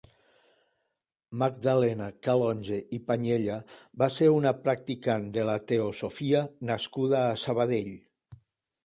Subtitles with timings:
[1.41, 3.57] Magdalena Calonge i Panyella
[4.03, 6.43] va ser una practicant de la teosofia
[6.73, 7.93] nascuda a Sabadell.